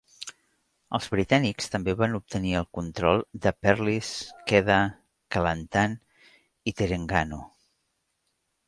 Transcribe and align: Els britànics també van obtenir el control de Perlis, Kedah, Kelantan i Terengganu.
Els 0.97 1.09
britànics 1.15 1.69
també 1.75 1.93
van 1.99 2.15
obtenir 2.19 2.55
el 2.61 2.65
control 2.79 3.21
de 3.45 3.53
Perlis, 3.67 4.11
Kedah, 4.53 4.81
Kelantan 5.37 5.97
i 6.73 6.77
Terengganu. 6.83 7.47